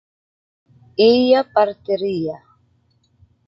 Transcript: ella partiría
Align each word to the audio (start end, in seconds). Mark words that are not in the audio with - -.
ella 1.11 1.43
partiría 1.53 2.39